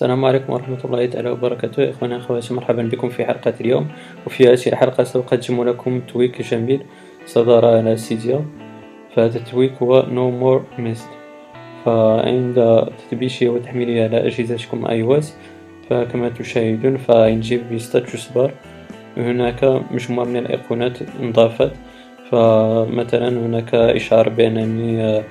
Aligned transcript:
السلام 0.00 0.24
عليكم 0.24 0.52
ورحمة 0.52 0.78
الله 0.84 1.06
تعالى 1.06 1.30
وبركاته. 1.30 1.90
إخواني 1.90 2.16
أخواتي 2.16 2.54
مرحبا 2.54 2.82
بكم 2.82 3.08
في 3.08 3.24
حلقة 3.24 3.52
اليوم. 3.60 3.88
وفي 4.26 4.48
هذه 4.48 4.66
الحلقة 4.66 5.04
سأقدم 5.04 5.64
لكم 5.64 6.00
tweak 6.00 6.42
جميل 6.42 6.80
صدر 7.26 7.66
على 7.66 7.96
سيديا 7.96 8.44
فهذا 9.14 9.38
ال 9.38 9.44
tweak 9.44 9.72
هو 9.82 10.02
NoMoreMissed. 10.02 11.12
فعند 11.84 12.88
تثبيته 12.98 13.48
وتحميله 13.48 14.04
على 14.04 14.26
أجهزتكم 14.26 14.86
اي 14.86 15.02
أو 15.02 15.20
فكما 15.90 16.28
تشاهدون 16.28 16.96
فينجي 16.96 17.60
ب 17.72 17.80
status 17.80 18.28
bar. 18.28 18.52
هناك 19.16 19.64
مجموعة 19.90 20.24
من 20.24 20.36
الأيقونات 20.36 20.98
انضافت. 21.20 21.72
فمثلا 22.30 23.28
هناك 23.28 23.74
إشعار 23.74 24.28
بأنني 24.28 25.22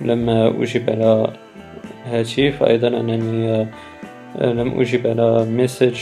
لم 0.00 0.30
أجب 0.30 0.90
على 0.90 1.32
هاتف 2.06 2.62
أيضا 2.62 2.88
أنني 2.88 3.66
لم 4.40 4.80
أجب 4.80 5.06
على 5.06 5.44
message 5.44 5.96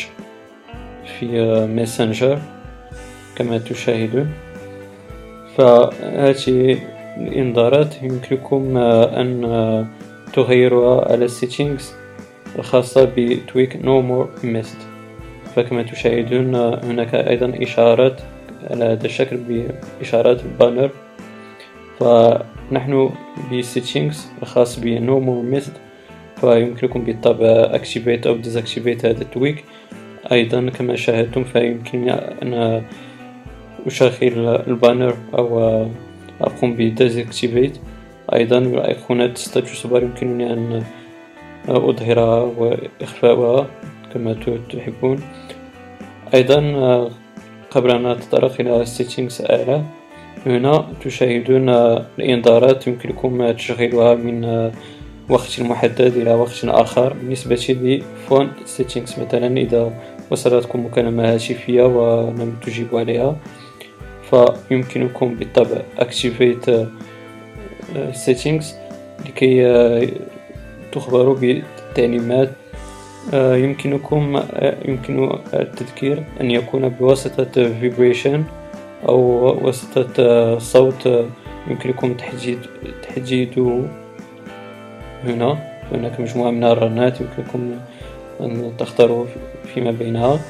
في 1.04 1.26
ماسنجر 1.66 2.38
كما 3.36 3.58
تشاهدون 3.58 4.30
فهذه 5.56 6.78
الإنذارات 7.16 8.02
يمكنكم 8.02 8.76
أن 8.76 9.86
تغيروها 10.32 11.12
على 11.12 11.24
ال 11.24 11.32
settings 11.32 11.92
الخاصة 12.58 13.12
ب 13.16 13.26
tweak 13.26 13.76
NoMoreMissed 13.76 14.76
فكما 15.56 15.82
تشاهدون 15.82 16.54
هناك 16.54 17.14
أيضا 17.14 17.52
إشارات 17.62 18.20
على 18.70 18.84
هذا 18.84 19.06
الشكل 19.06 19.36
بإشارات 20.00 20.40
banner 20.60 20.90
فنحن 21.98 23.10
بال 23.50 23.66
settings 23.66 24.26
الخاص 24.42 24.78
ب 24.80 24.84
No 24.98 25.20
More 25.26 25.54
Missed. 25.54 25.89
فيمكنكم 26.40 27.04
بالطبع 27.04 27.78
activate 27.78 28.26
أو 28.26 28.42
deactivate 28.42 29.04
هذا 29.04 29.22
ال 29.22 29.28
tweak. 29.28 29.64
أيضا 30.32 30.70
كما 30.70 30.96
شاهدتم 30.96 31.44
فيمكنني 31.44 32.12
أن 32.12 32.82
أشغل 33.86 34.46
ال 34.68 34.75
banner 34.75 35.16
أو 35.34 35.86
أقوم 36.40 36.76
ب 36.76 36.94
deactivate 36.98 37.78
أيضا 38.34 38.58
أيقونة 38.88 39.34
status 39.34 39.86
bar 39.86 40.02
يمكنني 40.02 40.52
أن 40.52 40.82
أظهرها 41.68 42.40
وإخفاؤها 42.40 43.66
كما 44.14 44.36
تحبون. 44.72 45.20
أيضا 46.34 46.60
قبل 47.70 47.90
أن 47.90 48.12
نتطرق 48.12 48.60
إلى 48.60 48.86
settings 48.86 49.50
أعلى 49.50 49.82
هنا 50.46 50.86
تشاهدون 51.04 51.68
الإنذارات. 52.18 52.86
يمكنكم 52.86 53.50
تشغيلها 53.50 54.14
من 54.14 54.70
وقت 55.30 55.60
محدد 55.60 56.16
إلى 56.16 56.34
وقت 56.34 56.64
آخر 56.64 57.12
بالنسبة 57.12 57.76
لفون 57.80 58.52
سيتينغز 58.66 59.14
مثلا 59.18 59.56
إذا 59.56 59.92
وصلتكم 60.30 60.86
مكالمة 60.86 61.34
هاتفية 61.34 61.82
ولم 61.82 62.56
تجيبوا 62.66 63.00
عليها 63.00 63.36
فيمكنكم 64.30 65.34
بالطبع 65.34 65.82
activate 65.98 66.70
settings 68.26 68.64
لكي 69.26 69.52
تخبروا 70.92 71.34
بالتعليمات. 71.34 72.50
يمكنكم 73.34 74.42
يمكن 74.84 75.38
التذكير 75.54 76.24
أن 76.40 76.50
يكون 76.50 76.88
بواسطة 76.88 77.72
vibration 77.80 78.40
أو 79.08 79.18
واسطة 79.66 80.58
صوت. 80.58 81.08
يمكنكم 81.68 82.14
تحديد 82.14 82.58
تحديده 83.02 83.82
هنا 85.24 85.58
هناك 85.92 86.20
مجموعة 86.20 86.50
من 86.50 86.64
الرنات 86.64 87.20
يمكنكم 87.20 87.72
أن 88.40 88.72
تختاروا 88.78 89.26
فيما 89.74 89.90
بينها. 89.90 90.40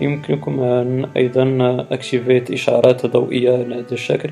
يمكنكم 0.00 0.60
أن 0.60 1.06
أيضا 1.16 1.46
activate 1.90 2.50
إشعارات 2.50 3.06
ضوئية 3.06 3.52
على 3.52 3.74
هذا 3.74 3.92
الشكل 3.92 4.30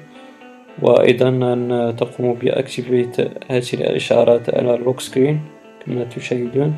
وأيضا 0.83 1.29
أن 1.29 1.95
تقوموا 1.99 2.35
ب 2.35 2.44
activate 2.44 3.21
هذه 3.51 3.75
الإشعارات 3.75 4.55
على 4.55 4.75
ال 4.75 4.80
lock 4.80 5.01
screen 5.01 5.41
كما 5.87 6.05
تشاهدون. 6.05 6.75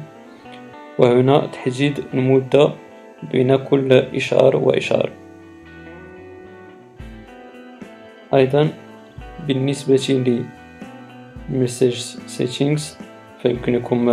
وهنا 0.98 1.46
تحديد 1.46 2.04
المدة 2.14 2.70
بين 3.32 3.56
كل 3.56 3.92
إشعار 3.92 4.56
وإشعار. 4.56 5.10
أيضا 8.34 8.68
بالنسبة 9.46 9.96
message 11.52 11.98
settings 12.38 12.82
فيمكنكم 13.42 14.06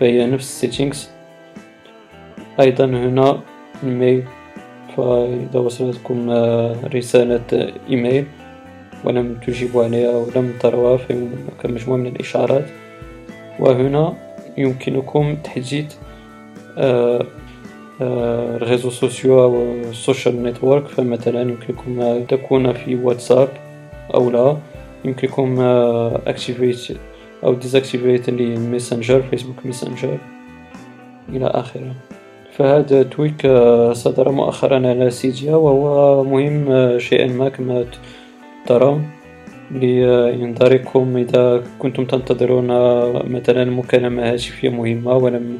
فهي 0.00 0.26
نفس 0.26 0.66
settings. 0.66 0.96
أيضا 2.60 2.84
هنا 2.84 3.40
ال 3.82 3.90
mail 3.90 4.24
فإذا 4.96 5.60
وصلتكم 5.60 6.30
رسالة 6.94 7.72
إيميل 7.90 8.24
ولم 9.04 9.34
تجيبوا 9.46 9.84
عليها 9.84 10.10
ولم 10.10 10.52
تروها 10.60 10.98
مجموعة 11.64 11.98
من 11.98 12.06
الإشعارات 12.06 12.64
وهنا 13.60 14.14
يمكنكم 14.58 15.36
تحديد 15.36 15.92
ال 18.00 18.11
réseaux 18.11 18.90
sociaux 18.90 19.42
أو 19.42 19.74
ال 19.90 19.97
social 19.97 20.42
network 20.42 20.86
فمثلا 20.86 21.40
يمكنكم 21.40 22.24
تكون 22.24 22.72
في 22.72 22.94
واتساب 22.94 23.48
أو 24.14 24.30
لا. 24.30 24.56
يمكنكم 25.04 25.56
activate 26.26 26.98
أو 27.44 27.54
deactivate 27.54 28.30
لميسنجر 28.30 29.22
فيسبوك 29.22 29.66
ميسنجر 29.66 30.18
إلى 31.28 31.46
آخره. 31.46 31.94
فهذا 32.52 33.02
tweak 33.02 33.46
صدر 33.92 34.32
مؤخرا 34.32 34.88
على 34.88 35.10
سيديا 35.10 35.54
وهو 35.54 36.24
مهم 36.24 36.98
شيئا 36.98 37.26
ما 37.26 37.48
كما 37.48 37.84
ترون 38.66 39.10
لإنذاركم 39.70 41.16
إذا 41.16 41.62
كنتم 41.78 42.04
تنتظرون 42.04 42.66
مثلا 43.32 43.64
مكالمة 43.64 44.32
هاتفية 44.32 44.68
مهمة 44.68 45.16
ولم 45.16 45.58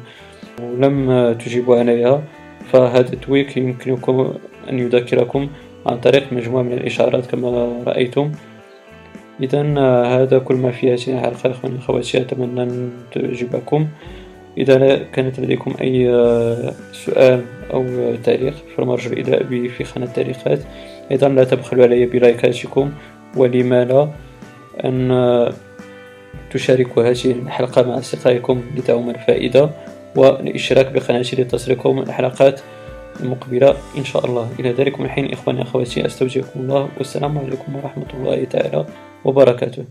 ولم 0.61 1.33
تجيبوا 1.39 1.79
عليها. 1.79 2.23
فهذا 2.71 3.13
ال 3.13 3.20
tweak 3.20 3.57
يمكنكم 3.57 4.33
أن 4.69 4.79
يذكركم 4.79 5.47
عن 5.85 5.97
طريق 5.97 6.33
مجموعة 6.33 6.61
من 6.61 6.73
الإشعارات 6.73 7.25
كما 7.25 7.83
رأيتم. 7.87 8.31
إذا 9.41 9.61
هذا 10.05 10.39
كل 10.39 10.55
ما 10.55 10.71
في 10.71 10.93
هذه 10.93 11.07
الحلقة. 11.07 11.51
إخواني 11.51 11.79
أخواتي 11.79 12.21
أتمنى 12.21 12.63
أن 12.63 12.91
تعجبكم. 13.13 13.87
إذا 14.57 14.97
كانت 14.97 15.39
لديكم 15.39 15.73
أي 15.81 16.05
سؤال 16.91 17.41
أو 17.73 17.85
تعليق 18.23 18.53
فالمرجو 18.77 19.13
الإدلاء 19.13 19.43
به 19.43 19.67
في 19.67 19.83
خانة 19.83 20.05
التعليقات 20.05 20.59
أيضا 21.11 21.29
لا 21.29 21.43
تبخلوا 21.43 21.83
علي 21.83 22.05
بلايكاتكم. 22.05 22.91
ولما 23.37 23.85
لا 23.85 24.09
أن 24.85 25.51
تشاركوا 26.51 27.03
هذه 27.03 27.31
الحلقة 27.31 27.87
مع 27.87 27.97
أصدقائكم 27.97 28.61
لتعم 28.77 29.09
الفائدة. 29.09 29.69
والاشتراك 30.15 30.91
بقناتي 30.91 31.41
لتصلكم 31.41 31.99
الحلقات. 31.99 32.61
المقبلة. 33.19 33.77
إن 33.97 34.03
شاء 34.03 34.25
الله. 34.25 34.49
إلى 34.59 34.71
ذلك 34.71 34.99
من 34.99 35.09
حين 35.09 35.33
إخواني 35.33 35.61
أخواتي 35.61 36.05
أستودعكم 36.05 36.59
الله 36.59 36.89
والسلام 36.97 37.37
عليكم 37.37 37.75
ورحمة 37.75 38.09
الله 38.13 38.43
تعالى 38.43 38.85
وبركاته. 39.25 39.85